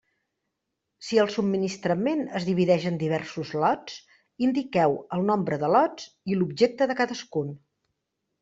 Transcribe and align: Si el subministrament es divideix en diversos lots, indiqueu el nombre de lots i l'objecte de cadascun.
Si 1.07 1.19
el 1.23 1.27
subministrament 1.33 2.23
es 2.39 2.47
divideix 2.47 2.87
en 2.91 2.97
diversos 3.03 3.51
lots, 3.65 3.99
indiqueu 4.49 4.97
el 5.19 5.29
nombre 5.31 5.63
de 5.65 5.71
lots 5.77 6.09
i 6.33 6.39
l'objecte 6.41 6.93
de 6.95 7.01
cadascun. 7.05 7.55